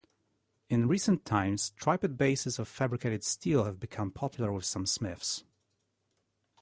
In 0.67 0.87
recent 0.87 1.25
times 1.25 1.69
tripod 1.75 2.17
bases 2.17 2.57
of 2.57 2.67
fabricated 2.67 3.23
steel 3.23 3.65
have 3.65 3.79
become 3.79 4.09
popular 4.09 4.51
with 4.51 4.65
some 4.65 4.87
smiths. 4.87 5.43